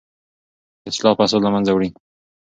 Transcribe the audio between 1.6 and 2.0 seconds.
وړي.